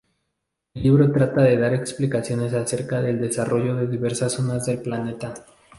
[0.73, 5.35] El libro trata de dar explicaciones acerca del desarrollo de diversas zonas del Planeta.